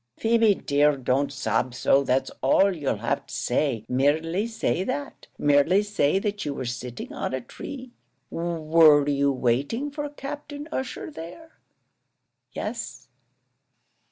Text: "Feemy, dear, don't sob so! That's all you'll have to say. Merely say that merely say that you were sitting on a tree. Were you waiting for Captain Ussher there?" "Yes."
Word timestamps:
"Feemy, 0.17 0.55
dear, 0.55 0.97
don't 0.97 1.31
sob 1.31 1.75
so! 1.75 2.03
That's 2.03 2.31
all 2.41 2.75
you'll 2.75 2.95
have 2.95 3.27
to 3.27 3.33
say. 3.35 3.85
Merely 3.87 4.47
say 4.47 4.83
that 4.83 5.27
merely 5.37 5.83
say 5.83 6.17
that 6.17 6.43
you 6.43 6.55
were 6.55 6.65
sitting 6.65 7.13
on 7.13 7.35
a 7.35 7.41
tree. 7.41 7.91
Were 8.31 9.07
you 9.07 9.31
waiting 9.31 9.91
for 9.91 10.09
Captain 10.09 10.67
Ussher 10.71 11.11
there?" 11.11 11.59
"Yes." 12.51 13.09